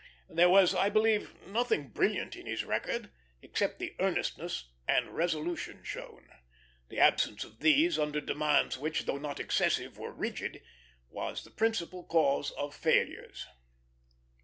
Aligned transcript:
There 0.31 0.49
was, 0.49 0.73
I 0.73 0.89
believe, 0.89 1.35
nothing 1.45 1.89
brilliant 1.89 2.35
in 2.35 2.47
his 2.47 2.63
record, 2.65 3.11
except 3.43 3.77
the 3.77 3.95
earnestness 3.99 4.71
and 4.87 5.11
resolution 5.15 5.83
shown; 5.83 6.27
the 6.89 6.97
absence 6.97 7.43
of 7.43 7.59
these, 7.59 7.99
under 7.99 8.19
demands 8.19 8.79
which, 8.79 9.05
though 9.05 9.19
not 9.19 9.39
excessive, 9.39 9.99
were 9.99 10.11
rigid, 10.11 10.63
was 11.11 11.43
the 11.43 11.51
principal 11.51 12.03
cause 12.03 12.49
of 12.49 12.73
failures. 12.75 13.45